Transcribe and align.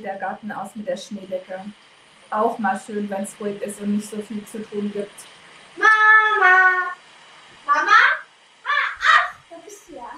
sieht 0.00 0.06
der 0.06 0.16
Garten 0.16 0.50
aus 0.50 0.74
mit 0.74 0.88
der 0.88 0.96
Schneedecke. 0.96 1.60
Auch 2.30 2.58
mal 2.58 2.80
schön, 2.84 3.10
wenn 3.10 3.22
es 3.22 3.38
ruhig 3.40 3.60
ist 3.60 3.80
und 3.80 3.96
nicht 3.96 4.08
so 4.08 4.18
viel 4.18 4.44
zu 4.46 4.62
tun 4.62 4.90
gibt. 4.92 5.10
Mama! 5.76 6.92
Mama? 7.66 8.00
Ah, 8.64 8.98
ach, 9.00 9.34
da 9.50 9.56
bist 9.64 9.88
du 9.88 9.96
ja. 9.96 10.10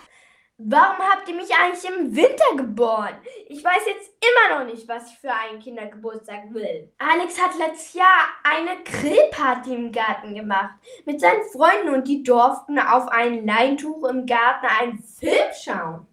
Warum 0.58 0.98
habt 0.98 1.28
ihr 1.28 1.34
mich 1.34 1.50
eigentlich 1.52 1.84
im 1.84 2.14
Winter 2.14 2.56
geboren? 2.56 3.16
Ich 3.48 3.64
weiß 3.64 3.82
jetzt 3.86 4.12
immer 4.20 4.58
noch 4.58 4.72
nicht, 4.72 4.86
was 4.86 5.10
ich 5.10 5.18
für 5.18 5.32
einen 5.32 5.58
Kindergeburtstag 5.58 6.54
will. 6.54 6.92
Alex 6.98 7.40
hat 7.42 7.58
letztes 7.58 7.94
Jahr 7.94 8.28
eine 8.44 8.84
Grillparty 8.84 9.74
im 9.74 9.90
Garten 9.90 10.34
gemacht 10.34 10.74
mit 11.04 11.20
seinen 11.20 11.42
Freunden 11.50 11.94
und 11.94 12.06
die 12.06 12.22
durften 12.22 12.78
auf 12.78 13.08
ein 13.08 13.44
Leintuch 13.44 14.04
im 14.04 14.26
Garten 14.26 14.66
einen 14.66 15.02
Film 15.02 15.50
schauen. 15.60 16.06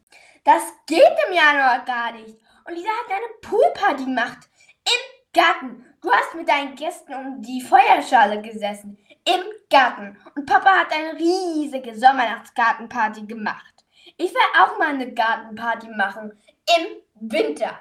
Das 0.43 0.63
geht 0.87 1.03
im 1.27 1.33
Januar 1.33 1.85
gar 1.85 2.13
nicht. 2.13 2.35
Und 2.69 2.75
Lisa 2.75 2.89
hat 2.89 3.11
eine 3.11 3.25
Poolparty 3.41 4.05
gemacht 4.05 4.47
im 4.85 5.41
Garten. 5.41 5.85
Du 6.01 6.11
hast 6.11 6.35
mit 6.35 6.47
deinen 6.47 6.75
Gästen 6.75 7.13
um 7.15 7.41
die 7.41 7.61
Feuerschale 7.61 8.43
gesessen 8.43 8.97
im 9.25 9.41
Garten 9.71 10.17
und 10.35 10.45
Papa 10.45 10.69
hat 10.69 10.93
eine 10.93 11.17
riesige 11.19 11.95
Sommernachtsgartenparty 11.95 13.25
gemacht. 13.25 13.73
Ich 14.17 14.31
will 14.31 14.41
auch 14.61 14.77
mal 14.77 14.89
eine 14.89 15.11
Gartenparty 15.11 15.87
machen. 15.97 16.33
Im 16.77 17.31
Winter. 17.31 17.71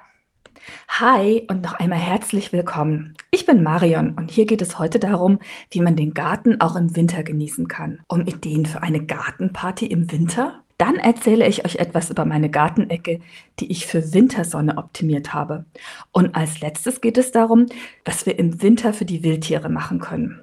Hi 0.87 1.45
und 1.47 1.61
noch 1.61 1.75
einmal 1.75 1.99
herzlich 1.99 2.51
willkommen. 2.51 3.15
Ich 3.29 3.45
bin 3.45 3.61
Marion 3.61 4.15
und 4.17 4.31
hier 4.31 4.47
geht 4.47 4.61
es 4.63 4.79
heute 4.79 4.97
darum, 4.97 5.39
wie 5.69 5.81
man 5.81 5.95
den 5.95 6.15
Garten 6.15 6.61
auch 6.61 6.75
im 6.75 6.95
Winter 6.95 7.21
genießen 7.21 7.67
kann. 7.67 8.01
Um 8.07 8.21
Ideen 8.21 8.65
für 8.65 8.81
eine 8.81 9.05
Gartenparty 9.05 9.85
im 9.85 10.11
Winter? 10.11 10.63
Dann 10.79 10.95
erzähle 10.95 11.45
ich 11.45 11.65
euch 11.65 11.75
etwas 11.75 12.09
über 12.09 12.23
meine 12.23 12.49
Gartenecke, 12.49 13.19
die 13.59 13.69
ich 13.69 13.85
für 13.85 14.13
Wintersonne 14.13 14.77
optimiert 14.77 15.33
habe. 15.33 15.65
Und 16.13 16.35
als 16.35 16.61
letztes 16.61 17.01
geht 17.01 17.17
es 17.17 17.33
darum, 17.33 17.65
was 18.05 18.25
wir 18.25 18.39
im 18.39 18.61
Winter 18.61 18.93
für 18.93 19.03
die 19.03 19.21
Wildtiere 19.21 19.67
machen 19.67 19.99
können. 19.99 20.41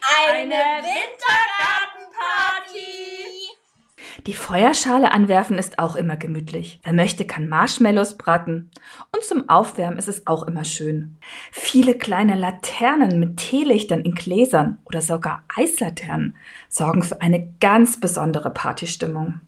Eine 0.00 0.54
Wintergartenparty! 0.54 3.21
Die 4.26 4.34
Feuerschale 4.34 5.10
anwerfen 5.10 5.58
ist 5.58 5.80
auch 5.80 5.96
immer 5.96 6.16
gemütlich. 6.16 6.78
Wer 6.84 6.92
möchte, 6.92 7.24
kann 7.24 7.48
Marshmallows 7.48 8.16
braten. 8.16 8.70
Und 9.12 9.24
zum 9.24 9.48
Aufwärmen 9.48 9.98
ist 9.98 10.06
es 10.06 10.28
auch 10.28 10.44
immer 10.44 10.62
schön. 10.62 11.16
Viele 11.50 11.96
kleine 11.96 12.36
Laternen 12.36 13.18
mit 13.18 13.38
Teelichtern 13.38 14.02
in 14.02 14.14
Gläsern 14.14 14.78
oder 14.84 15.00
sogar 15.00 15.42
Eislaternen 15.52 16.36
sorgen 16.68 17.02
für 17.02 17.20
eine 17.20 17.52
ganz 17.60 17.98
besondere 17.98 18.50
Partystimmung. 18.50 19.40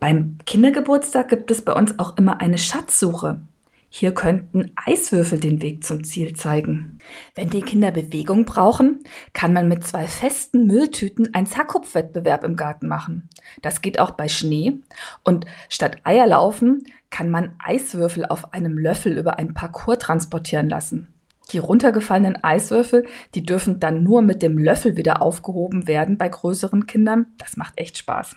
Beim 0.00 0.38
Kindergeburtstag 0.44 1.28
gibt 1.28 1.52
es 1.52 1.62
bei 1.62 1.72
uns 1.72 1.96
auch 2.00 2.16
immer 2.16 2.40
eine 2.40 2.58
Schatzsuche. 2.58 3.40
Hier 3.88 4.12
könnten 4.12 4.72
Eiswürfel 4.76 5.38
den 5.38 5.62
Weg 5.62 5.84
zum 5.84 6.04
Ziel 6.04 6.34
zeigen. 6.34 6.98
Wenn 7.34 7.50
die 7.50 7.62
Kinder 7.62 7.90
Bewegung 7.90 8.44
brauchen, 8.44 9.04
kann 9.32 9.52
man 9.52 9.68
mit 9.68 9.86
zwei 9.86 10.06
festen 10.06 10.66
Mülltüten 10.66 11.32
einen 11.34 11.46
Zackhupfwettbewerb 11.46 12.44
im 12.44 12.56
Garten 12.56 12.88
machen. 12.88 13.28
Das 13.62 13.80
geht 13.80 13.98
auch 13.98 14.10
bei 14.10 14.28
Schnee. 14.28 14.80
Und 15.22 15.46
statt 15.68 15.98
Eierlaufen 16.04 16.84
kann 17.10 17.30
man 17.30 17.54
Eiswürfel 17.64 18.26
auf 18.26 18.52
einem 18.52 18.76
Löffel 18.76 19.16
über 19.16 19.38
ein 19.38 19.54
Parcours 19.54 19.98
transportieren 19.98 20.68
lassen. 20.68 21.14
Die 21.52 21.58
runtergefallenen 21.58 22.42
Eiswürfel, 22.42 23.06
die 23.34 23.44
dürfen 23.44 23.78
dann 23.78 24.02
nur 24.02 24.20
mit 24.20 24.42
dem 24.42 24.58
Löffel 24.58 24.96
wieder 24.96 25.22
aufgehoben 25.22 25.86
werden 25.86 26.18
bei 26.18 26.28
größeren 26.28 26.86
Kindern. 26.86 27.26
Das 27.38 27.56
macht 27.56 27.78
echt 27.78 27.98
Spaß. 27.98 28.36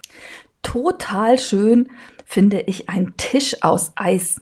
Total 0.61 1.39
schön 1.39 1.89
finde 2.23 2.61
ich 2.61 2.87
einen 2.87 3.17
Tisch 3.17 3.63
aus 3.63 3.93
Eis. 3.95 4.41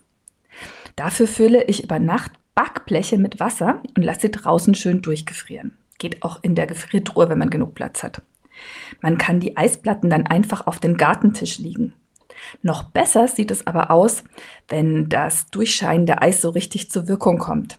Dafür 0.98 1.28
fülle 1.28 1.64
ich 1.66 1.84
über 1.84 2.00
Nacht 2.00 2.32
Backbleche 2.56 3.20
mit 3.20 3.40
Wasser 3.40 3.84
und 3.96 4.04
lasse 4.04 4.22
sie 4.22 4.32
draußen 4.32 4.74
schön 4.74 5.04
durchgefrieren. 5.04 5.78
Geht 6.00 6.24
auch 6.24 6.40
in 6.42 6.56
der 6.56 6.66
Gefriertruhe, 6.66 7.30
wenn 7.30 7.38
man 7.38 7.52
genug 7.52 7.76
Platz 7.76 8.02
hat. 8.02 8.24
Man 9.02 9.20
kann 9.20 9.40
die 9.40 9.56
Eisplatten 9.56 10.10
dann 10.10 10.26
einfach 10.26 10.66
auf 10.66 10.80
den 10.80 10.98
Gartentisch 10.98 11.60
liegen. 11.60 11.94
Noch 12.64 12.84
besser 12.84 13.28
sieht 13.28 13.52
es 13.52 13.68
aber 13.68 13.92
aus, 13.92 14.24
wenn 14.70 15.08
das 15.08 15.52
durchscheinende 15.52 16.20
Eis 16.24 16.42
so 16.42 16.50
richtig 16.50 16.90
zur 16.90 17.08
Wirkung 17.08 17.38
kommt. 17.38 17.78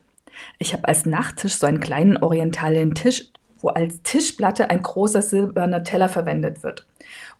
Ich 0.60 0.72
habe 0.72 0.86
als 0.86 1.04
Nachttisch 1.04 1.56
so 1.56 1.66
einen 1.66 1.80
kleinen 1.80 2.18
orientalen 2.18 2.94
Tisch, 2.94 3.24
wo 3.58 3.68
als 3.70 4.00
Tischplatte 4.04 4.70
ein 4.70 4.84
großer 4.84 5.22
silberner 5.22 5.82
Teller 5.82 6.08
verwendet 6.08 6.62
wird. 6.62 6.86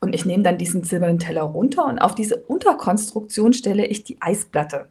Und 0.01 0.13
ich 0.13 0.25
nehme 0.25 0.43
dann 0.43 0.59
diesen 0.59 0.83
silbernen 0.83 1.21
Teller 1.21 1.43
runter 1.43 1.87
und 1.87 2.01
auf 2.01 2.17
diese 2.17 2.37
Unterkonstruktion 2.37 3.53
stelle 3.53 3.87
ich 3.87 4.03
die 4.03 4.21
Eisplatte. 4.21 4.89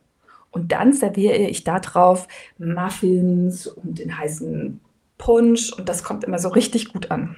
Und 0.52 0.72
dann 0.72 0.94
serviere 0.94 1.36
ich 1.36 1.64
da 1.64 1.80
drauf 1.80 2.28
Muffins 2.58 3.68
und 3.68 4.00
den 4.00 4.18
heißen 4.18 4.80
Punsch 5.18 5.74
und 5.74 5.90
das 5.90 6.04
kommt 6.04 6.24
immer 6.24 6.40
so 6.40 6.50
richtig 6.50 6.94
gut 6.94 7.12
an. 7.12 7.36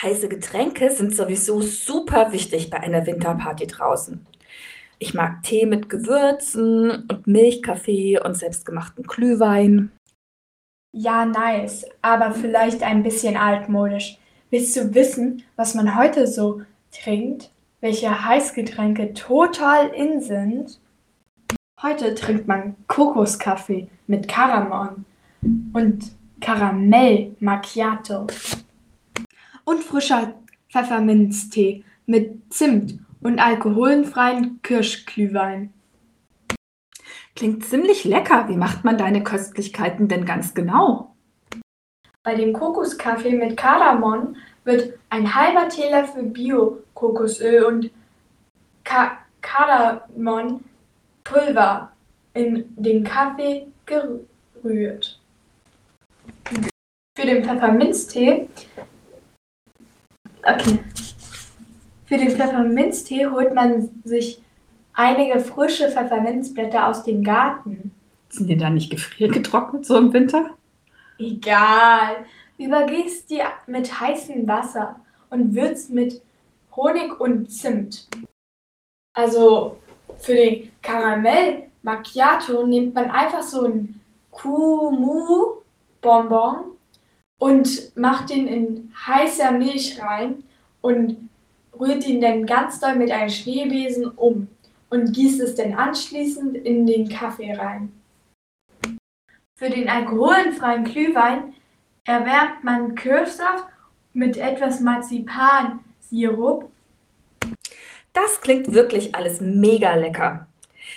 Heiße 0.00 0.28
Getränke 0.28 0.90
sind 0.90 1.14
sowieso 1.14 1.60
super 1.60 2.32
wichtig 2.32 2.70
bei 2.70 2.78
einer 2.80 3.06
Winterparty 3.06 3.66
draußen. 3.66 4.24
Ich 5.00 5.14
mag 5.14 5.42
Tee 5.42 5.66
mit 5.66 5.88
Gewürzen 5.88 7.06
und 7.08 7.26
Milchkaffee 7.26 8.20
und 8.20 8.36
selbstgemachten 8.36 9.04
Glühwein. 9.04 9.92
Ja, 10.92 11.26
nice, 11.26 11.86
aber 12.02 12.32
vielleicht 12.32 12.82
ein 12.82 13.02
bisschen 13.02 13.36
altmodisch. 13.36 14.18
Willst 14.50 14.74
du 14.76 14.94
wissen, 14.94 15.44
was 15.56 15.74
man 15.74 15.96
heute 15.96 16.26
so 16.26 16.62
trinkt? 16.90 17.50
Welche 17.80 18.24
Heißgetränke 18.24 19.12
total 19.14 19.88
in 19.88 20.20
sind? 20.20 20.80
Heute 21.80 22.12
trinkt 22.16 22.48
man 22.48 22.74
Kokoskaffee 22.88 23.88
mit 24.08 24.26
Karamon 24.26 25.04
und 25.72 26.10
Karamell 26.40 27.36
Macchiato 27.38 28.26
und 29.64 29.84
frischer 29.84 30.34
Pfefferminztee 30.72 31.84
mit 32.06 32.52
Zimt 32.52 32.98
und 33.20 33.38
alkoholfreien 33.38 34.60
Kirschglühwein. 34.62 35.72
Klingt 37.36 37.64
ziemlich 37.64 38.02
lecker. 38.02 38.48
Wie 38.48 38.56
macht 38.56 38.82
man 38.82 38.98
deine 38.98 39.22
Köstlichkeiten 39.22 40.08
denn 40.08 40.24
ganz 40.24 40.54
genau? 40.54 41.14
Bei 42.24 42.34
dem 42.34 42.54
Kokoskaffee 42.54 43.36
mit 43.36 43.56
Kardamom 43.56 44.34
wird 44.64 44.98
ein 45.10 45.32
halber 45.32 45.68
Teelöffel 45.68 46.24
Bio-Kokosöl 46.24 47.62
und 47.66 47.92
Ka 48.82 49.18
Kardamom 49.42 50.64
Pulver 51.28 51.92
in 52.34 52.74
den 52.76 53.04
Kaffee 53.04 53.66
gerührt. 53.84 55.20
Für 57.16 57.26
den 57.26 57.44
Pfefferminztee 57.44 58.48
okay. 60.42 60.78
Für 62.06 62.16
den 62.16 62.30
Pfefferminztee 62.30 63.26
holt 63.26 63.54
man 63.54 63.90
sich 64.04 64.42
einige 64.94 65.40
frische 65.40 65.90
Pfefferminzblätter 65.90 66.86
aus 66.86 67.04
dem 67.04 67.22
Garten. 67.22 67.92
Sind 68.30 68.48
die 68.48 68.56
dann 68.56 68.74
nicht 68.74 68.90
gefriergetrocknet 68.90 69.84
so 69.84 69.98
im 69.98 70.12
Winter? 70.12 70.54
Egal. 71.18 72.24
Übergießt 72.56 73.30
die 73.30 73.42
mit 73.66 74.00
heißem 74.00 74.46
Wasser 74.48 75.00
und 75.30 75.54
würzt 75.54 75.90
mit 75.90 76.22
Honig 76.74 77.20
und 77.20 77.50
Zimt. 77.50 78.08
Also 79.12 79.78
für 80.18 80.34
den 80.34 80.70
Karamell 80.82 81.68
Macchiato 81.82 82.66
nimmt 82.66 82.94
man 82.94 83.10
einfach 83.10 83.42
so 83.42 83.64
ein 83.64 84.00
Kumu-Bonbon 84.30 85.56
und 87.38 87.96
macht 87.96 88.30
den 88.30 88.46
in 88.46 88.92
heißer 89.06 89.52
Milch 89.52 90.00
rein 90.02 90.44
und 90.80 91.28
rührt 91.78 92.06
ihn 92.06 92.20
dann 92.20 92.46
ganz 92.46 92.80
doll 92.80 92.96
mit 92.96 93.10
einem 93.10 93.30
Schneebesen 93.30 94.06
um 94.06 94.48
und 94.90 95.12
gießt 95.12 95.40
es 95.40 95.54
dann 95.54 95.74
anschließend 95.74 96.56
in 96.56 96.86
den 96.86 97.08
Kaffee 97.08 97.52
rein. 97.52 97.92
Für 99.56 99.70
den 99.70 99.88
alkoholfreien 99.88 100.84
Glühwein 100.84 101.54
erwärmt 102.04 102.64
man 102.64 102.94
Kirschsaft 102.94 103.64
mit 104.12 104.36
etwas 104.36 104.80
Marzipansirup 104.80 106.70
Das 108.22 108.40
klingt 108.40 108.72
wirklich 108.72 109.14
alles 109.14 109.40
mega 109.40 109.94
lecker. 109.94 110.48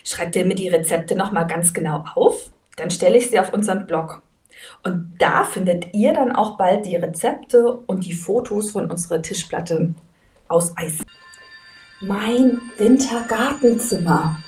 Schreibt 0.03 0.35
ihr 0.35 0.44
mir 0.44 0.56
die 0.56 0.69
Rezepte 0.69 1.15
nochmal 1.15 1.45
ganz 1.45 1.71
genau 1.71 2.03
auf? 2.15 2.50
Dann 2.77 2.89
stelle 2.89 3.18
ich 3.18 3.29
sie 3.29 3.39
auf 3.39 3.53
unseren 3.53 3.85
Blog. 3.85 4.23
Und 4.83 5.13
da 5.19 5.44
findet 5.44 5.94
ihr 5.94 6.13
dann 6.13 6.31
auch 6.31 6.57
bald 6.57 6.88
die 6.88 6.95
Rezepte 6.95 7.73
und 7.73 8.06
die 8.06 8.13
Fotos 8.13 8.71
von 8.71 8.89
unserer 8.89 9.21
Tischplatte 9.21 9.94
aus 10.47 10.75
Eis. 10.77 11.03
Mein 12.00 12.59
Wintergartenzimmer. 12.77 14.39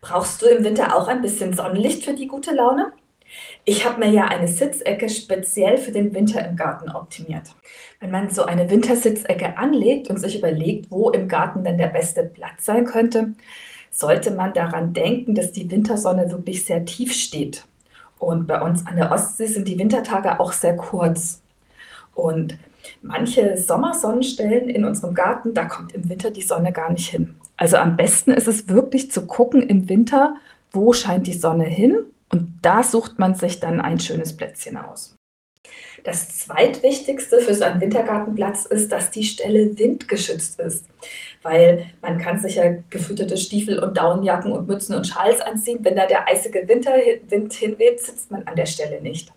Brauchst 0.00 0.40
du 0.40 0.46
im 0.46 0.64
Winter 0.64 0.96
auch 0.96 1.08
ein 1.08 1.20
bisschen 1.20 1.52
Sonnenlicht 1.52 2.04
für 2.04 2.14
die 2.14 2.26
gute 2.26 2.54
Laune? 2.54 2.92
Ich 3.66 3.86
habe 3.86 3.98
mir 3.98 4.10
ja 4.10 4.26
eine 4.26 4.46
Sitzecke 4.46 5.08
speziell 5.08 5.78
für 5.78 5.90
den 5.90 6.14
Winter 6.14 6.46
im 6.46 6.54
Garten 6.54 6.90
optimiert. 6.90 7.54
Wenn 7.98 8.10
man 8.10 8.28
so 8.28 8.44
eine 8.44 8.70
Wintersitzecke 8.70 9.56
anlegt 9.56 10.10
und 10.10 10.18
sich 10.18 10.38
überlegt, 10.38 10.90
wo 10.90 11.08
im 11.10 11.28
Garten 11.28 11.64
denn 11.64 11.78
der 11.78 11.86
beste 11.86 12.24
Platz 12.24 12.66
sein 12.66 12.84
könnte, 12.84 13.32
sollte 13.90 14.32
man 14.32 14.52
daran 14.52 14.92
denken, 14.92 15.34
dass 15.34 15.52
die 15.52 15.70
Wintersonne 15.70 16.30
wirklich 16.30 16.66
sehr 16.66 16.84
tief 16.84 17.14
steht. 17.14 17.64
Und 18.18 18.46
bei 18.46 18.60
uns 18.60 18.86
an 18.86 18.96
der 18.96 19.10
Ostsee 19.10 19.46
sind 19.46 19.66
die 19.66 19.78
Wintertage 19.78 20.40
auch 20.40 20.52
sehr 20.52 20.76
kurz. 20.76 21.40
Und 22.14 22.58
manche 23.00 23.56
Sommersonnenstellen 23.56 24.68
in 24.68 24.84
unserem 24.84 25.14
Garten, 25.14 25.54
da 25.54 25.64
kommt 25.64 25.92
im 25.92 26.08
Winter 26.10 26.30
die 26.30 26.42
Sonne 26.42 26.70
gar 26.70 26.92
nicht 26.92 27.08
hin. 27.08 27.34
Also 27.56 27.78
am 27.78 27.96
besten 27.96 28.32
ist 28.32 28.48
es 28.48 28.68
wirklich 28.68 29.10
zu 29.10 29.26
gucken 29.26 29.62
im 29.62 29.88
Winter, 29.88 30.36
wo 30.70 30.92
scheint 30.92 31.26
die 31.26 31.32
Sonne 31.32 31.64
hin 31.64 32.04
und 32.34 32.58
da 32.62 32.82
sucht 32.82 33.20
man 33.20 33.36
sich 33.36 33.60
dann 33.60 33.80
ein 33.80 34.00
schönes 34.00 34.36
Plätzchen 34.36 34.76
aus. 34.76 35.14
Das 36.02 36.36
zweitwichtigste 36.40 37.38
für 37.38 37.54
so 37.54 37.62
einen 37.62 37.80
Wintergartenplatz 37.80 38.64
ist, 38.64 38.90
dass 38.90 39.12
die 39.12 39.22
Stelle 39.22 39.78
windgeschützt 39.78 40.58
ist, 40.58 40.86
weil 41.42 41.86
man 42.02 42.18
kann 42.18 42.40
sich 42.40 42.56
ja 42.56 42.74
gefütterte 42.90 43.36
Stiefel 43.36 43.78
und 43.78 43.96
Daunenjacken 43.96 44.50
und 44.50 44.66
Mützen 44.66 44.96
und 44.96 45.06
Schals 45.06 45.40
anziehen. 45.40 45.78
Wenn 45.82 45.94
da 45.94 46.06
der 46.06 46.26
eisige 46.26 46.66
Winterwind 46.66 47.52
hinweht, 47.52 48.00
sitzt 48.00 48.32
man 48.32 48.42
an 48.48 48.56
der 48.56 48.66
Stelle 48.66 49.00
nicht. 49.00 49.32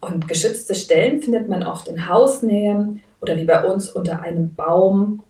Und 0.00 0.26
geschützte 0.26 0.74
Stellen 0.74 1.20
findet 1.20 1.46
man 1.46 1.62
oft 1.62 1.88
in 1.88 2.08
Hausnähe 2.08 2.96
oder 3.20 3.36
wie 3.36 3.44
bei 3.44 3.62
uns 3.66 3.90
unter 3.90 4.22
einem 4.22 4.54
Baum 4.54 5.24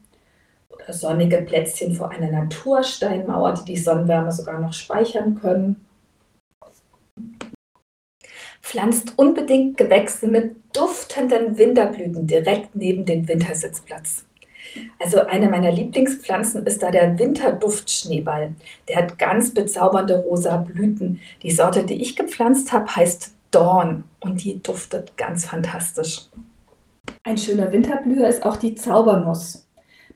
oder 0.71 0.93
sonnige 0.93 1.39
Plätzchen 1.39 1.93
vor 1.93 2.11
einer 2.11 2.31
Natursteinmauer, 2.31 3.55
die 3.55 3.75
die 3.75 3.81
Sonnenwärme 3.81 4.31
sogar 4.31 4.61
noch 4.61 4.73
speichern 4.73 5.41
können. 5.41 5.85
Pflanzt 8.63 9.15
unbedingt 9.17 9.77
Gewächse 9.77 10.29
mit 10.29 10.57
duftenden 10.73 11.59
Winterblüten 11.59 12.27
direkt 12.27 12.75
neben 12.77 13.05
den 13.05 13.27
Wintersitzplatz. 13.27 14.25
Also 14.99 15.21
eine 15.27 15.49
meiner 15.49 15.73
Lieblingspflanzen 15.73 16.65
ist 16.67 16.83
da 16.83 16.91
der 16.91 17.19
Winterduftschneeball. 17.19 18.55
Der 18.89 18.97
hat 18.97 19.19
ganz 19.19 19.53
bezaubernde 19.53 20.19
rosa 20.19 20.59
Blüten. 20.59 21.21
Die 21.43 21.51
Sorte, 21.51 21.85
die 21.85 22.01
ich 22.01 22.15
gepflanzt 22.17 22.73
habe, 22.73 22.95
heißt 22.95 23.33
Dawn 23.51 24.05
und 24.21 24.45
die 24.45 24.63
duftet 24.63 25.17
ganz 25.17 25.47
fantastisch. 25.47 26.29
Ein 27.25 27.37
schöner 27.37 27.73
Winterblüher 27.73 28.29
ist 28.29 28.45
auch 28.45 28.57
die 28.57 28.75
Zaubernuss 28.75 29.67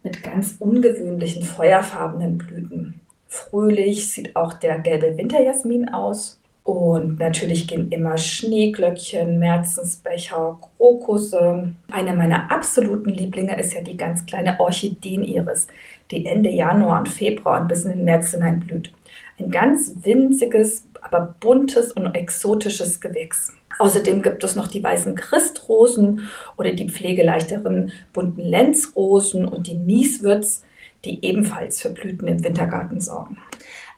mit 0.04 0.22
ganz 0.22 0.56
ungewöhnlichen 0.58 1.42
feuerfarbenen 1.42 2.38
Blüten. 2.38 3.00
Fröhlich 3.26 4.12
sieht 4.12 4.36
auch 4.36 4.52
der 4.52 4.78
gelbe 4.78 5.16
Winterjasmin 5.16 5.88
aus. 5.88 6.40
Und 6.64 7.18
natürlich 7.18 7.68
gehen 7.68 7.90
immer 7.90 8.16
Schneeglöckchen, 8.16 9.38
Märzensbecher, 9.38 10.58
Krokusse. 10.78 11.74
Eine 11.90 12.14
meiner 12.14 12.50
absoluten 12.50 13.10
Lieblinge 13.10 13.58
ist 13.60 13.74
ja 13.74 13.82
die 13.82 13.98
ganz 13.98 14.24
kleine 14.24 14.58
Orchideeniris, 14.58 15.66
die 16.10 16.24
Ende 16.24 16.48
Januar 16.48 17.00
und 17.00 17.10
Februar 17.10 17.60
und 17.60 17.68
bis 17.68 17.84
in 17.84 17.92
den 17.92 18.04
März 18.04 18.30
hinein 18.30 18.60
blüht. 18.60 18.90
Ein 19.38 19.50
ganz 19.50 19.92
winziges, 20.02 20.88
aber 21.02 21.34
buntes 21.38 21.92
und 21.92 22.14
exotisches 22.14 22.98
Gewächs. 22.98 23.52
Außerdem 23.78 24.22
gibt 24.22 24.42
es 24.42 24.56
noch 24.56 24.68
die 24.68 24.82
weißen 24.82 25.16
Christrosen 25.16 26.30
oder 26.56 26.72
die 26.72 26.88
pflegeleichteren 26.88 27.92
bunten 28.14 28.40
Lenzrosen 28.40 29.46
und 29.46 29.66
die 29.66 29.76
Mieswürz, 29.76 30.62
die 31.04 31.22
ebenfalls 31.22 31.82
für 31.82 31.90
Blüten 31.90 32.26
im 32.26 32.42
Wintergarten 32.42 33.02
sorgen. 33.02 33.36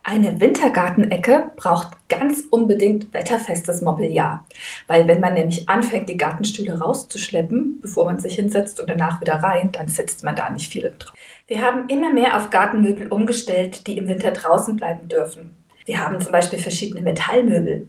Eine 0.08 0.40
Wintergartenecke 0.40 1.50
braucht 1.56 2.08
ganz 2.08 2.44
unbedingt 2.50 3.12
wetterfestes 3.12 3.82
Mobiliar, 3.82 4.46
weil 4.86 5.08
wenn 5.08 5.18
man 5.18 5.34
nämlich 5.34 5.68
anfängt, 5.68 6.08
die 6.08 6.16
Gartenstühle 6.16 6.78
rauszuschleppen, 6.78 7.80
bevor 7.80 8.04
man 8.04 8.20
sich 8.20 8.36
hinsetzt 8.36 8.78
und 8.78 8.88
danach 8.88 9.20
wieder 9.20 9.34
rein, 9.34 9.72
dann 9.72 9.88
sitzt 9.88 10.22
man 10.22 10.36
da 10.36 10.48
nicht 10.48 10.70
viel 10.70 10.94
drauf. 10.96 11.12
Wir 11.48 11.60
haben 11.60 11.88
immer 11.88 12.12
mehr 12.12 12.36
auf 12.36 12.50
Gartenmöbel 12.50 13.08
umgestellt, 13.08 13.88
die 13.88 13.98
im 13.98 14.06
Winter 14.06 14.30
draußen 14.30 14.76
bleiben 14.76 15.08
dürfen. 15.08 15.56
Wir 15.86 15.98
haben 15.98 16.20
zum 16.20 16.30
Beispiel 16.30 16.60
verschiedene 16.60 17.00
Metallmöbel. 17.00 17.88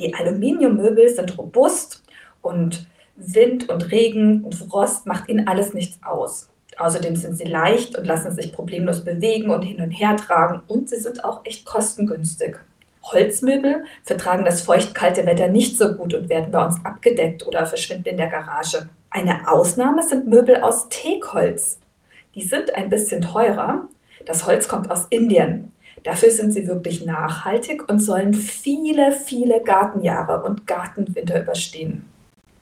Die 0.00 0.12
Aluminiummöbel 0.12 1.10
sind 1.10 1.38
robust 1.38 2.02
und 2.40 2.88
Wind 3.14 3.68
und 3.68 3.92
Regen 3.92 4.42
und 4.42 4.56
Frost 4.56 5.06
macht 5.06 5.28
ihnen 5.28 5.46
alles 5.46 5.74
nichts 5.74 6.00
aus. 6.02 6.51
Außerdem 6.82 7.14
sind 7.14 7.38
sie 7.38 7.44
leicht 7.44 7.96
und 7.96 8.08
lassen 8.08 8.32
sich 8.32 8.52
problemlos 8.52 9.04
bewegen 9.04 9.50
und 9.50 9.62
hin 9.62 9.80
und 9.80 9.92
her 9.92 10.16
tragen 10.16 10.62
und 10.66 10.88
sie 10.88 10.98
sind 10.98 11.24
auch 11.24 11.42
echt 11.44 11.64
kostengünstig. 11.64 12.56
Holzmöbel 13.04 13.84
vertragen 14.02 14.44
das 14.44 14.62
feuchtkalte 14.62 15.24
Wetter 15.24 15.46
nicht 15.46 15.78
so 15.78 15.94
gut 15.94 16.12
und 16.12 16.28
werden 16.28 16.50
bei 16.50 16.64
uns 16.64 16.84
abgedeckt 16.84 17.46
oder 17.46 17.66
verschwinden 17.66 18.08
in 18.08 18.16
der 18.16 18.26
Garage. 18.26 18.88
Eine 19.10 19.48
Ausnahme 19.48 20.02
sind 20.02 20.26
Möbel 20.26 20.56
aus 20.56 20.88
Teakholz. 20.88 21.78
Die 22.34 22.42
sind 22.42 22.74
ein 22.74 22.90
bisschen 22.90 23.22
teurer. 23.22 23.86
Das 24.26 24.44
Holz 24.48 24.66
kommt 24.66 24.90
aus 24.90 25.06
Indien. 25.10 25.70
Dafür 26.02 26.32
sind 26.32 26.50
sie 26.50 26.66
wirklich 26.66 27.06
nachhaltig 27.06 27.88
und 27.88 28.00
sollen 28.00 28.34
viele, 28.34 29.12
viele 29.12 29.62
Gartenjahre 29.62 30.42
und 30.42 30.66
Gartenwinter 30.66 31.42
überstehen. 31.42 32.06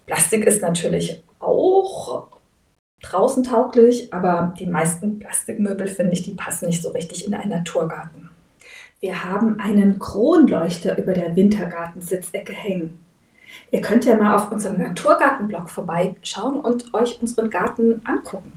Plastik 0.05 0.44
ist 0.44 0.61
natürlich 0.61 1.23
auch 1.38 2.39
draußen 3.02 3.43
tauglich, 3.43 4.12
aber 4.12 4.55
die 4.58 4.67
meisten 4.67 5.19
Plastikmöbel, 5.19 5.88
finde 5.88 6.12
ich, 6.12 6.23
die 6.23 6.35
passen 6.35 6.67
nicht 6.67 6.82
so 6.82 6.91
richtig 6.91 7.26
in 7.26 7.35
einen 7.35 7.50
Naturgarten. 7.50 8.31
Wir 9.00 9.25
haben 9.25 9.58
einen 9.58 9.99
Kronleuchter 9.99 10.99
über 10.99 11.14
der 11.14 11.35
Wintergartensitzecke 11.35 12.52
hängen. 12.52 12.99
Ihr 13.70 13.81
könnt 13.81 14.05
ja 14.05 14.17
mal 14.17 14.37
auf 14.37 14.52
unserem 14.52 14.79
Naturgartenblog 14.79 15.70
vorbeischauen 15.70 16.61
und 16.61 16.93
euch 16.93 17.20
unseren 17.20 17.50
Garten 17.50 18.02
angucken. 18.05 18.52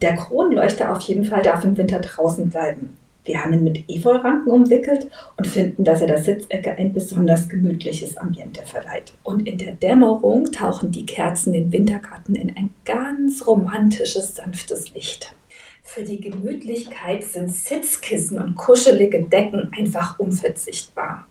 Der 0.00 0.14
Kronleuchter 0.16 0.92
auf 0.92 1.00
jeden 1.00 1.24
Fall 1.24 1.42
darf 1.42 1.64
im 1.64 1.76
Winter 1.76 1.98
draußen 1.98 2.48
bleiben. 2.48 2.96
Wir 3.28 3.44
haben 3.44 3.52
ihn 3.52 3.62
mit 3.62 3.84
Efeuranken 3.90 4.50
umwickelt 4.50 5.10
und 5.36 5.46
finden, 5.46 5.84
dass 5.84 6.00
er 6.00 6.06
der 6.06 6.22
Sitzecke 6.22 6.72
ein 6.78 6.94
besonders 6.94 7.46
gemütliches 7.46 8.16
Ambiente 8.16 8.62
verleiht. 8.64 9.12
Und 9.22 9.46
in 9.46 9.58
der 9.58 9.72
Dämmerung 9.72 10.50
tauchen 10.50 10.90
die 10.92 11.04
Kerzen 11.04 11.52
den 11.52 11.70
Wintergarten 11.70 12.34
in 12.34 12.56
ein 12.56 12.70
ganz 12.86 13.46
romantisches, 13.46 14.36
sanftes 14.36 14.94
Licht. 14.94 15.34
Für 15.82 16.04
die 16.04 16.22
Gemütlichkeit 16.22 17.22
sind 17.22 17.52
Sitzkissen 17.52 18.40
und 18.40 18.54
kuschelige 18.54 19.22
Decken 19.22 19.70
einfach 19.76 20.18
unverzichtbar. 20.18 21.26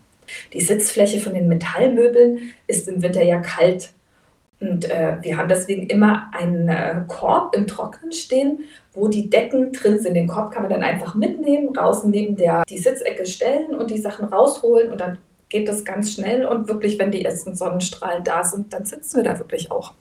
Die 0.52 0.60
Sitzfläche 0.60 1.18
von 1.18 1.34
den 1.34 1.48
Metallmöbeln 1.48 2.52
ist 2.68 2.86
im 2.86 3.02
Winter 3.02 3.24
ja 3.24 3.40
kalt 3.40 3.92
und 4.60 4.90
äh, 4.90 5.16
wir 5.20 5.36
haben 5.36 5.48
deswegen 5.48 5.86
immer 5.86 6.30
einen 6.32 6.68
äh, 6.68 7.02
Korb 7.06 7.54
im 7.54 7.66
Trocknen 7.66 8.12
stehen, 8.12 8.64
wo 8.92 9.08
die 9.08 9.30
Decken 9.30 9.72
drin 9.72 10.00
sind. 10.00 10.14
Den 10.14 10.26
Korb 10.26 10.52
kann 10.52 10.62
man 10.62 10.72
dann 10.72 10.82
einfach 10.82 11.14
mitnehmen, 11.14 11.72
draußen 11.72 12.10
neben 12.10 12.36
der 12.36 12.64
die 12.68 12.78
Sitzecke 12.78 13.24
stellen 13.26 13.76
und 13.76 13.90
die 13.90 13.98
Sachen 13.98 14.26
rausholen 14.26 14.90
und 14.90 15.00
dann 15.00 15.18
geht 15.48 15.68
das 15.68 15.84
ganz 15.84 16.12
schnell 16.12 16.44
und 16.44 16.68
wirklich, 16.68 16.98
wenn 16.98 17.10
die 17.10 17.24
ersten 17.24 17.54
Sonnenstrahlen 17.54 18.24
da 18.24 18.44
sind, 18.44 18.72
dann 18.72 18.84
sitzen 18.84 19.18
wir 19.18 19.24
da 19.24 19.38
wirklich 19.38 19.70
auch. 19.70 19.94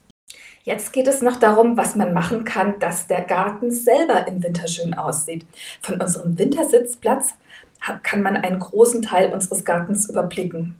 Jetzt 0.63 0.91
geht 0.91 1.07
es 1.07 1.21
noch 1.21 1.37
darum, 1.37 1.77
was 1.77 1.95
man 1.95 2.13
machen 2.13 2.43
kann, 2.43 2.77
dass 2.79 3.07
der 3.07 3.21
Garten 3.21 3.71
selber 3.71 4.27
im 4.27 4.43
Winter 4.43 4.67
schön 4.67 4.93
aussieht. 4.93 5.45
Von 5.81 6.01
unserem 6.01 6.37
Wintersitzplatz 6.37 7.35
kann 8.03 8.21
man 8.21 8.35
einen 8.35 8.59
großen 8.59 9.01
Teil 9.01 9.31
unseres 9.31 9.63
Gartens 9.63 10.09
überblicken. 10.09 10.75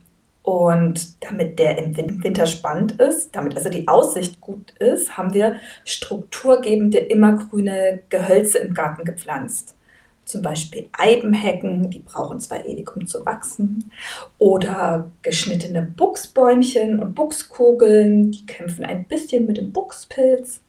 Und 0.48 1.22
damit 1.22 1.58
der 1.58 1.76
im 1.76 1.94
Winter 2.24 2.46
spannend 2.46 2.92
ist, 2.92 3.36
damit 3.36 3.54
also 3.54 3.68
die 3.68 3.86
Aussicht 3.86 4.40
gut 4.40 4.70
ist, 4.78 5.18
haben 5.18 5.34
wir 5.34 5.56
strukturgebende, 5.84 6.96
immergrüne 6.96 8.00
Gehölze 8.08 8.56
im 8.56 8.72
Garten 8.72 9.04
gepflanzt. 9.04 9.76
Zum 10.24 10.40
Beispiel 10.40 10.88
Eibenhecken, 10.92 11.90
die 11.90 11.98
brauchen 11.98 12.40
zwar 12.40 12.64
ewig, 12.64 12.96
um 12.96 13.06
zu 13.06 13.26
wachsen. 13.26 13.92
Oder 14.38 15.10
geschnittene 15.20 15.82
Buchsbäumchen 15.82 16.98
und 16.98 17.14
Buchskugeln, 17.14 18.30
die 18.30 18.46
kämpfen 18.46 18.86
ein 18.86 19.04
bisschen 19.04 19.44
mit 19.44 19.58
dem 19.58 19.70
Buchspilz. 19.70 20.62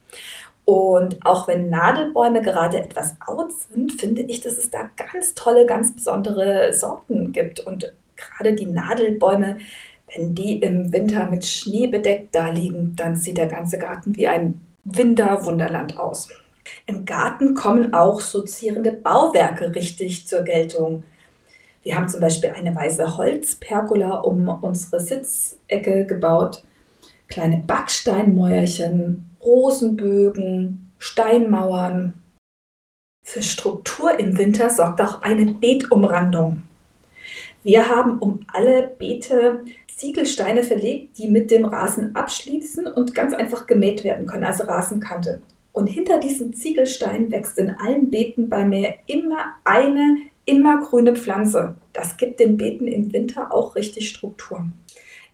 Und 0.66 1.24
auch 1.24 1.48
wenn 1.48 1.70
Nadelbäume 1.70 2.42
gerade 2.42 2.78
etwas 2.78 3.16
out 3.26 3.50
sind, 3.52 3.92
finde 3.92 4.20
ich, 4.20 4.42
dass 4.42 4.58
es 4.58 4.68
da 4.68 4.90
ganz 4.94 5.32
tolle, 5.34 5.64
ganz 5.64 5.94
besondere 5.94 6.74
Sorten 6.74 7.32
gibt. 7.32 7.60
Und 7.60 7.94
gerade 8.20 8.54
die 8.54 8.66
Nadelbäume, 8.66 9.58
wenn 10.14 10.34
die 10.34 10.58
im 10.58 10.92
Winter 10.92 11.30
mit 11.30 11.44
Schnee 11.44 11.86
bedeckt 11.86 12.34
da 12.34 12.50
liegen, 12.50 12.94
dann 12.96 13.16
sieht 13.16 13.38
der 13.38 13.46
ganze 13.46 13.78
Garten 13.78 14.16
wie 14.16 14.28
ein 14.28 14.60
Winterwunderland 14.84 15.98
aus. 15.98 16.28
Im 16.86 17.04
Garten 17.04 17.54
kommen 17.54 17.94
auch 17.94 18.20
sozierende 18.20 18.92
Bauwerke 18.92 19.74
richtig 19.74 20.26
zur 20.26 20.42
Geltung. 20.42 21.04
Wir 21.82 21.96
haben 21.96 22.08
zum 22.08 22.20
Beispiel 22.20 22.50
eine 22.50 22.74
weiße 22.74 23.16
Holzpergola 23.16 24.16
um 24.20 24.48
unsere 24.48 25.00
Sitzecke 25.00 26.04
gebaut, 26.04 26.62
kleine 27.28 27.58
Backsteinmäuerchen, 27.66 29.30
Rosenbögen, 29.42 30.92
Steinmauern. 30.98 32.14
Für 33.24 33.42
Struktur 33.42 34.18
im 34.18 34.36
Winter 34.36 34.68
sorgt 34.70 35.00
auch 35.00 35.22
eine 35.22 35.46
Beetumrandung. 35.46 36.64
Wir 37.62 37.88
haben 37.88 38.18
um 38.18 38.40
alle 38.52 38.90
Beete 38.98 39.64
Ziegelsteine 39.94 40.62
verlegt, 40.62 41.18
die 41.18 41.28
mit 41.28 41.50
dem 41.50 41.66
Rasen 41.66 42.16
abschließen 42.16 42.86
und 42.86 43.14
ganz 43.14 43.34
einfach 43.34 43.66
gemäht 43.66 44.02
werden 44.02 44.26
können, 44.26 44.44
also 44.44 44.64
Rasenkante. 44.64 45.42
Und 45.72 45.88
hinter 45.88 46.18
diesen 46.18 46.54
Ziegelsteinen 46.54 47.30
wächst 47.30 47.58
in 47.58 47.70
allen 47.70 48.10
Beeten 48.10 48.48
bei 48.48 48.64
mir 48.64 48.94
immer 49.06 49.56
eine 49.64 50.16
immergrüne 50.46 51.14
Pflanze. 51.14 51.76
Das 51.92 52.16
gibt 52.16 52.40
den 52.40 52.56
Beeten 52.56 52.88
im 52.88 53.12
Winter 53.12 53.52
auch 53.52 53.76
richtig 53.76 54.08
Struktur. 54.08 54.66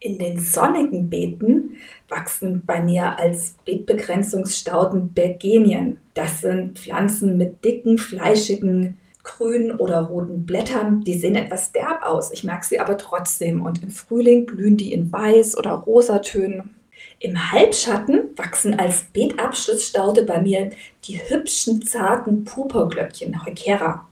In 0.01 0.19
den 0.19 0.39
sonnigen 0.39 1.09
Beeten 1.09 1.77
wachsen 2.09 2.63
bei 2.67 2.83
mir 2.83 3.19
als 3.19 3.55
Beetbegrenzungsstauden 3.65 5.13
Bergenien. 5.13 5.99
Das 6.15 6.43
sind 6.43 6.79
Pflanzen 6.79 7.39
mit 7.39 7.65
dicken, 7.65 7.99
fleischigen, 7.99 8.99
grünen 9.27 9.73
oder 9.73 10.01
roten 10.01 10.47
Blättern. 10.47 11.03
Die 11.05 11.19
sehen 11.19 11.35
etwas 11.35 11.73
derb 11.73 12.03
aus. 12.03 12.33
Ich 12.33 12.45
merke 12.45 12.65
sie 12.65 12.81
aber 12.81 12.97
trotzdem. 12.97 13.61
Und 13.61 13.83
im 13.83 13.91
Frühling 13.91 14.47
blühen 14.47 14.77
die 14.77 14.93
in 14.93 15.13
weiß 15.13 15.59
oder 15.59 15.73
rosatönen. 15.73 16.75
Im 17.19 17.53
Halbschatten 17.53 18.31
wachsen 18.37 18.79
als 18.79 19.03
Beetabschlussstaude 19.13 20.23
bei 20.23 20.41
mir 20.41 20.71
die 21.05 21.19
hübschen, 21.19 21.83
zarten 21.83 22.45
Purpurglöckchen, 22.45 23.45
Heukera. 23.45 24.07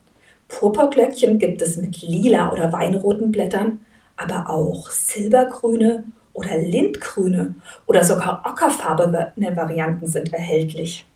Purpurglöckchen 0.48 1.38
gibt 1.38 1.62
es 1.62 1.76
mit 1.76 2.02
lila 2.02 2.52
oder 2.52 2.72
weinroten 2.72 3.30
Blättern, 3.30 3.80
aber 4.16 4.50
auch 4.50 4.90
silbergrüne 4.90 6.04
oder 6.32 6.58
lindgrüne 6.58 7.54
oder 7.86 8.04
sogar 8.04 8.42
ockerfarbene 8.46 9.32
Varianten 9.54 10.06
sind 10.06 10.32
erhältlich. 10.32 11.06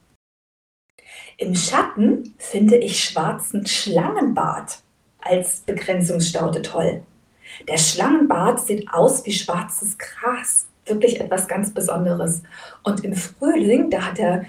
Im 1.40 1.54
Schatten 1.54 2.34
finde 2.36 2.76
ich 2.78 3.02
schwarzen 3.02 3.64
Schlangenbart 3.64 4.80
als 5.20 5.60
Begrenzungsstaude 5.60 6.62
toll. 6.62 7.02
Der 7.68 7.78
Schlangenbart 7.78 8.58
sieht 8.58 8.92
aus 8.92 9.24
wie 9.24 9.32
schwarzes 9.32 9.96
Gras 9.98 10.66
wirklich 10.84 11.20
etwas 11.20 11.46
ganz 11.46 11.72
Besonderes. 11.72 12.42
Und 12.82 13.04
im 13.04 13.14
Frühling, 13.14 13.88
da 13.88 14.06
hat 14.06 14.18
er 14.18 14.46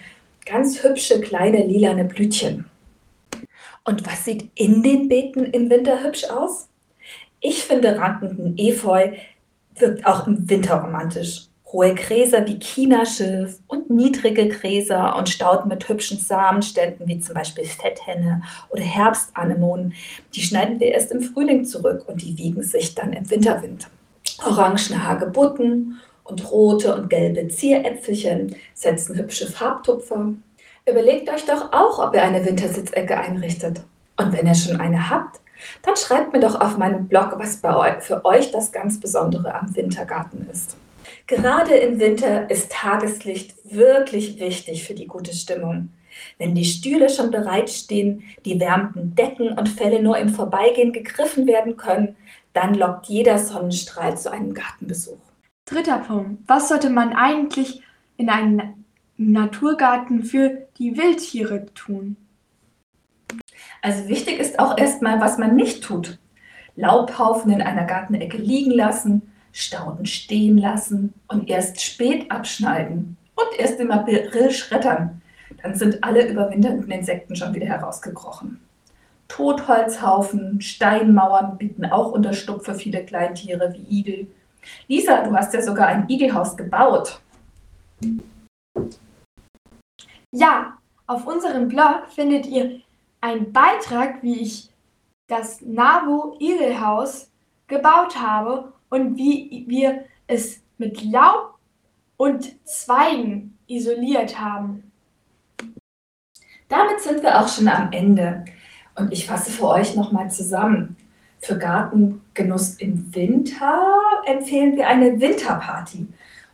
ganz 0.48 0.84
hübsche 0.84 1.22
kleine 1.22 1.64
lilane 1.64 2.06
Blütchen. 2.06 2.66
Und 3.86 4.08
was 4.08 4.26
sieht 4.26 4.50
in 4.56 4.82
den 4.82 5.08
Beeten 5.10 5.46
im 5.46 5.70
Winter 5.70 6.04
hübsch 6.04 6.24
aus? 6.24 6.70
Ich 7.40 7.66
finde 7.66 8.00
rankenden 8.00 8.58
Efeu 8.58 9.12
wirkt 9.76 10.08
auch 10.08 10.26
im 10.26 10.50
Winter 10.50 10.82
romantisch. 10.82 11.50
Hohe 11.72 11.94
Gräser 11.94 12.48
wie 12.48 12.60
Chinaschilf 12.60 13.60
und 13.68 13.79
niedrige 13.90 14.48
Gräser 14.48 15.16
und 15.18 15.30
Stauden 15.30 15.68
mit 15.68 15.90
hübschen 15.90 16.20
Samenständen 16.20 17.08
wie 17.08 17.20
zum 17.20 17.36
Beispiel 17.36 17.66
Fetthenne 17.66 18.44
oder 18.70 18.84
Herbstanemonen, 18.84 19.94
die 20.34 20.42
schneiden 20.42 20.80
wir 20.80 20.94
erst 20.94 21.12
im 21.12 21.22
Frühling 21.22 21.66
zurück 21.66 22.06
und 22.08 22.22
die 22.22 22.38
wiegen 22.38 22.64
sich 22.64 22.96
dann 22.96 23.14
im 23.14 23.30
Winterwind. 23.30 23.88
Orangene 24.46 25.06
Hagebutten 25.06 26.00
und 26.24 26.52
rote 26.52 26.96
und 26.96 27.10
gelbe 27.10 27.48
Zieräpfelchen 27.48 28.56
setzen 28.74 29.16
hübsche 29.16 29.48
Farbtupfer. 29.48 30.34
Überlegt 30.86 31.30
euch 31.30 31.46
doch 31.46 31.74
auch, 31.74 32.00
ob 32.00 32.14
ihr 32.14 32.24
eine 32.24 32.46
Wintersitzecke 32.46 33.18
einrichtet. 33.18 33.82
Und 34.18 34.34
wenn 34.34 34.48
ihr 34.48 34.56
schon 34.56 34.80
eine 34.80 35.10
habt, 35.10 35.40
dann 35.82 35.96
schreibt 35.96 36.34
mir 36.34 36.40
doch 36.40 36.60
auf 36.60 36.78
meinem 36.78 37.08
Blog, 37.08 37.34
was 37.38 37.58
bei 37.58 38.00
für 38.00 38.24
euch 38.24 38.52
das 38.52 38.72
ganz 38.72 39.00
Besondere 39.00 39.54
am 39.54 39.76
Wintergarten 39.76 40.48
ist. 40.52 40.78
Gerade 41.30 41.76
im 41.76 42.00
Winter 42.00 42.50
ist 42.50 42.72
Tageslicht 42.72 43.54
wirklich 43.64 44.40
wichtig 44.40 44.84
für 44.84 44.96
die 44.96 45.06
gute 45.06 45.32
Stimmung. 45.32 45.90
Wenn 46.40 46.56
die 46.56 46.66
Stühle 46.66 47.08
schon 47.08 47.30
bereitstehen, 47.30 48.24
die 48.46 48.60
wärmten 48.60 49.14
Decken 49.14 49.50
und 49.50 49.70
Felle 49.70 50.02
nur 50.02 50.18
im 50.18 50.30
Vorbeigehen 50.30 50.92
gegriffen 50.92 51.46
werden 51.46 51.78
können, 51.78 52.16
dann 52.54 52.74
lockt 52.74 53.10
jeder 53.10 53.38
Sonnenstrahl 53.38 54.18
zu 54.18 54.32
einem 54.32 54.56
Gartenbesuch. 54.56 55.20
Dritter 55.66 56.00
Punkt. 56.00 56.42
Was 56.48 56.68
sollte 56.68 56.90
man 56.90 57.14
eigentlich 57.14 57.84
in 58.18 58.32
einem 58.32 58.84
Naturgarten 59.18 60.24
für 60.24 60.68
die 60.80 60.98
Wildtiere 60.98 61.68
tun? 61.76 62.16
Also 63.84 64.08
wichtig 64.08 64.40
ist 64.40 64.58
auch 64.58 64.80
erstmal, 64.80 65.22
was 65.22 65.38
man 65.38 65.56
nicht 65.56 65.84
tut. 65.84 66.18
Laubhaufen 66.76 67.52
in 67.52 67.62
einer 67.62 67.86
Gartenecke 67.86 68.38
liegen 68.38 68.72
lassen, 68.72 69.32
Stauden 69.52 70.06
stehen 70.06 70.58
lassen 70.58 71.14
und 71.28 71.50
erst 71.50 71.82
spät 71.82 72.32
abschneiden 72.32 73.18
und 73.36 73.60
erst 73.60 73.80
im 73.80 73.92
April 73.92 74.52
schreddern. 74.52 75.22
Dann 75.62 75.76
sind 75.76 76.04
alle 76.04 76.28
überwinternden 76.28 76.92
Insekten 76.92 77.36
schon 77.36 77.54
wieder 77.54 77.68
herausgekrochen. 77.68 78.60
Totholzhaufen, 79.28 80.62
Steinmauern 80.62 81.58
bieten 81.58 81.86
auch 81.86 82.12
Unterschlupf 82.12 82.66
für 82.66 82.76
viele 82.76 83.06
Kleintiere 83.06 83.74
wie 83.74 84.00
Igel 84.00 84.28
Lisa, 84.88 85.24
du 85.24 85.36
hast 85.36 85.54
ja 85.54 85.62
sogar 85.62 85.88
ein 85.88 86.08
Igelhaus 86.10 86.56
gebaut. 86.56 87.22
Ja, 90.32 90.78
auf 91.08 91.26
unserem 91.26 91.68
Blog 91.68 92.08
findet 92.10 92.46
ihr 92.46 92.82
einen 93.22 93.52
Beitrag, 93.52 94.22
wie 94.22 94.42
ich 94.42 94.70
das 95.28 95.62
Nabo 95.62 96.36
Igelhaus 96.40 97.30
gebaut 97.68 98.20
habe 98.20 98.72
und 98.90 99.18
wie 99.18 99.66
wir 99.68 100.06
es 100.28 100.62
mit 100.78 101.04
Laub 101.04 101.58
und 102.18 102.56
Zweigen 102.68 103.58
isoliert 103.68 104.40
haben. 104.40 104.92
Damit 106.68 107.00
sind 107.00 107.24
wir 107.24 107.40
auch 107.40 107.48
schon 107.48 107.68
am 107.68 107.92
Ende 107.92 108.46
und 108.96 109.12
ich 109.12 109.26
fasse 109.26 109.52
für 109.52 109.68
euch 109.68 109.96
nochmal 109.96 110.30
zusammen. 110.30 110.96
Für 111.40 111.58
Gartengenuss 111.58 112.76
im 112.76 113.16
Winter 113.16 113.80
empfehlen 114.26 114.76
wir 114.76 114.88
eine 114.88 115.20
Winterparty. 115.20 116.08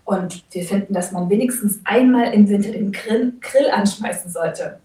Und 0.05 0.45
wir 0.51 0.63
finden, 0.63 0.93
dass 0.93 1.11
man 1.11 1.29
wenigstens 1.29 1.81
einmal 1.83 2.31
im 2.33 2.47
Winter 2.47 2.71
den 2.71 2.91
Grill, 2.91 3.33
Grill 3.41 3.71
anschmeißen 3.71 4.31
sollte. 4.31 4.79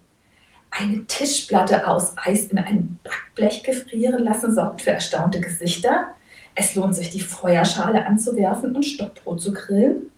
Eine 0.70 1.04
Tischplatte 1.04 1.86
aus 1.86 2.14
Eis 2.16 2.46
in 2.46 2.58
ein 2.58 2.98
Backblech 3.04 3.62
gefrieren 3.62 4.24
lassen 4.24 4.54
sorgt 4.54 4.82
für 4.82 4.92
erstaunte 4.92 5.40
Gesichter. 5.40 6.14
Es 6.54 6.74
lohnt 6.74 6.94
sich, 6.94 7.10
die 7.10 7.20
Feuerschale 7.20 8.06
anzuwerfen 8.06 8.74
und 8.74 8.84
Stockbrot 8.84 9.40
zu 9.40 9.52
grillen. 9.52 10.10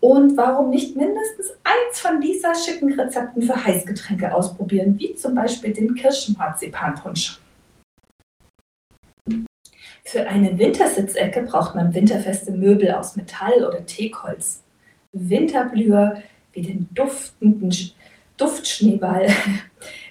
Und 0.00 0.36
warum 0.36 0.70
nicht 0.70 0.94
mindestens 0.96 1.52
eins 1.64 2.00
von 2.00 2.20
dieser 2.20 2.54
schicken 2.54 2.92
Rezepten 2.92 3.42
für 3.42 3.64
Heißgetränke 3.64 4.34
ausprobieren, 4.34 4.98
wie 4.98 5.14
zum 5.14 5.34
Beispiel 5.34 5.72
den 5.72 5.94
Kirschenmarzipanpunsch? 5.94 7.40
Für 10.04 10.28
eine 10.28 10.56
Wintersitzecke 10.58 11.42
braucht 11.42 11.74
man 11.74 11.92
winterfeste 11.92 12.52
Möbel 12.52 12.92
aus 12.92 13.16
Metall 13.16 13.64
oder 13.64 13.84
Teakholz. 13.84 14.62
Winterblüher 15.12 16.22
wie 16.52 16.62
den 16.62 16.88
duftenden 16.94 17.74
Duftschneeball 18.36 19.28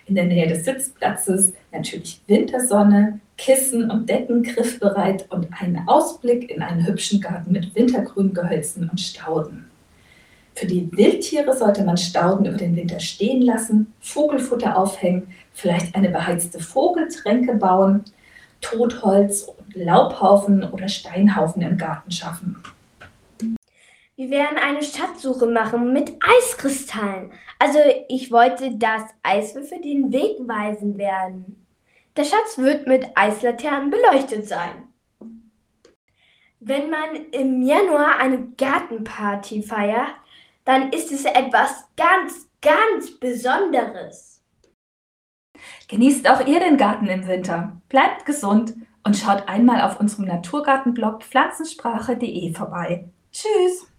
in 0.05 0.15
der 0.15 0.25
Nähe 0.25 0.47
des 0.47 0.65
Sitzplatzes, 0.65 1.53
natürlich 1.71 2.21
Wintersonne, 2.27 3.19
Kissen 3.37 3.89
und 3.91 4.09
Decken 4.09 4.43
griffbereit 4.43 5.29
und 5.31 5.47
einen 5.59 5.87
Ausblick 5.87 6.49
in 6.49 6.61
einen 6.61 6.85
hübschen 6.85 7.19
Garten 7.19 7.51
mit 7.51 7.75
wintergrünen 7.75 8.33
Gehölzen 8.33 8.89
und 8.89 8.99
Stauden. 8.99 9.65
Für 10.53 10.67
die 10.67 10.89
Wildtiere 10.95 11.53
sollte 11.53 11.83
man 11.83 11.97
Stauden 11.97 12.45
über 12.45 12.57
den 12.57 12.75
Winter 12.77 12.99
stehen 13.01 13.41
lassen, 13.41 13.93
Vogelfutter 13.99 14.77
aufhängen, 14.77 15.27
vielleicht 15.51 15.93
eine 15.95 16.09
beheizte 16.09 16.59
Vogeltränke 16.59 17.55
bauen 17.55 18.05
Totholz 18.61 19.43
und 19.43 19.75
Laubhaufen 19.75 20.63
oder 20.63 20.87
Steinhaufen 20.87 21.61
im 21.61 21.77
Garten 21.77 22.09
schaffen. 22.09 22.55
Wir 24.17 24.29
werden 24.29 24.57
eine 24.57 24.81
Schatzsuche 24.81 25.45
machen 25.45 25.91
mit 25.91 26.13
Eiskristallen. 26.25 27.33
Also 27.59 27.79
ich 28.07 28.31
wollte, 28.31 28.77
dass 28.77 29.03
Eiswürfel 29.23 29.81
den 29.81 30.13
Weg 30.13 30.37
weisen 30.47 30.97
werden. 30.97 31.67
Der 32.15 32.23
Schatz 32.23 32.57
wird 32.57 32.87
mit 32.87 33.05
Eislaternen 33.15 33.89
beleuchtet 33.89 34.47
sein. 34.47 34.87
Wenn 36.61 36.89
man 36.89 37.29
im 37.31 37.61
Januar 37.61 38.17
eine 38.19 38.47
Gartenparty 38.57 39.61
feiert, 39.61 40.15
dann 40.63 40.93
ist 40.93 41.11
es 41.11 41.25
etwas 41.25 41.85
ganz, 41.97 42.49
ganz 42.61 43.19
Besonderes. 43.19 44.41
Genießt 45.89 46.29
auch 46.29 46.47
ihr 46.47 46.61
den 46.61 46.77
Garten 46.77 47.07
im 47.07 47.27
Winter. 47.27 47.81
Bleibt 47.89 48.25
gesund 48.25 48.75
und 49.03 49.17
schaut 49.17 49.47
einmal 49.49 49.81
auf 49.81 49.99
unserem 49.99 50.25
Naturgartenblog 50.25 51.21
pflanzensprache.de 51.21 52.53
vorbei. 52.53 53.09
Tschüss! 53.33 53.94